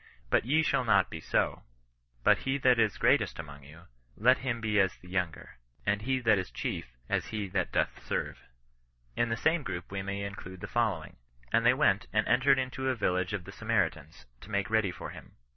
[0.31, 1.61] But ye shall not be so:
[2.23, 3.81] but he that is greatest among you,
[4.17, 8.01] let him be as the younger; and he that is chief, as he that doth
[8.03, 8.39] serve."
[9.15, 11.17] In the same group we may include the following:"
[11.53, 15.11] And they went, and entered into a village ef the S«naritans, to make ready for
[15.11, 15.33] him.